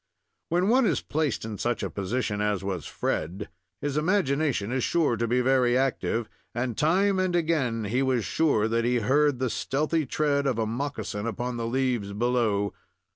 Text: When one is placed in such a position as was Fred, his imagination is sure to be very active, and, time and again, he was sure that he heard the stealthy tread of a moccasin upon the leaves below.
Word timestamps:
When 0.49 0.67
one 0.67 0.87
is 0.87 1.01
placed 1.03 1.45
in 1.45 1.59
such 1.59 1.83
a 1.83 1.89
position 1.91 2.41
as 2.41 2.63
was 2.63 2.87
Fred, 2.87 3.49
his 3.81 3.97
imagination 3.97 4.71
is 4.71 4.83
sure 4.83 5.15
to 5.15 5.27
be 5.27 5.41
very 5.41 5.77
active, 5.77 6.27
and, 6.55 6.75
time 6.75 7.19
and 7.19 7.35
again, 7.35 7.83
he 7.83 8.01
was 8.01 8.25
sure 8.25 8.67
that 8.67 8.83
he 8.83 8.95
heard 8.95 9.37
the 9.37 9.47
stealthy 9.51 10.07
tread 10.07 10.47
of 10.47 10.57
a 10.57 10.65
moccasin 10.65 11.27
upon 11.27 11.57
the 11.57 11.67
leaves 11.67 12.13
below. 12.13 12.73